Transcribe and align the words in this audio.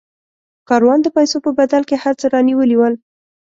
کاروان 0.69 0.99
د 1.03 1.07
پیسو 1.17 1.37
په 1.45 1.51
بدل 1.59 1.81
کې 1.89 1.97
هر 2.03 2.13
څه 2.19 2.25
رانیولي 2.33 2.75
ول. 2.77 2.93